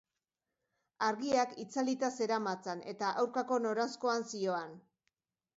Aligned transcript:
Argiak 1.07 1.53
itzalita 1.65 2.09
zeramatzan 2.17 2.83
eta 2.95 3.13
aurkako 3.25 3.61
noranzkoan 3.67 4.29
zihoan. 4.33 4.79